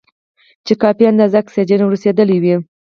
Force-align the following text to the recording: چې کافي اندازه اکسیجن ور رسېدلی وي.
چې 0.65 0.73
کافي 0.83 1.03
اندازه 1.07 1.35
اکسیجن 1.39 1.79
ور 1.81 1.91
رسېدلی 1.95 2.37
وي. 2.43 2.55